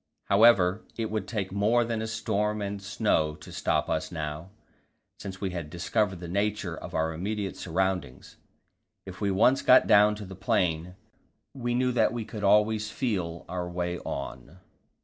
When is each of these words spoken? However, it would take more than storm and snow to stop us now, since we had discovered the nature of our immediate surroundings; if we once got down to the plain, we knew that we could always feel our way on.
However, 0.29 0.83
it 0.97 1.11
would 1.11 1.27
take 1.27 1.51
more 1.51 1.85
than 1.85 2.03
storm 2.07 2.59
and 2.59 2.81
snow 2.81 3.35
to 3.35 3.51
stop 3.51 3.87
us 3.87 4.11
now, 4.11 4.49
since 5.19 5.39
we 5.39 5.51
had 5.51 5.69
discovered 5.69 6.19
the 6.19 6.27
nature 6.27 6.75
of 6.75 6.95
our 6.95 7.13
immediate 7.13 7.55
surroundings; 7.55 8.37
if 9.05 9.21
we 9.21 9.29
once 9.29 9.61
got 9.61 9.85
down 9.85 10.15
to 10.15 10.25
the 10.25 10.33
plain, 10.35 10.95
we 11.53 11.75
knew 11.75 11.91
that 11.91 12.13
we 12.13 12.25
could 12.25 12.43
always 12.43 12.89
feel 12.89 13.45
our 13.47 13.69
way 13.69 13.99
on. 13.99 14.57